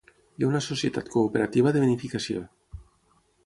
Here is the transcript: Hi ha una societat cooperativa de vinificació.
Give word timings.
Hi 0.37 0.45
ha 0.45 0.47
una 0.51 0.61
societat 0.67 1.11
cooperativa 1.17 1.75
de 1.77 1.85
vinificació. 1.87 2.45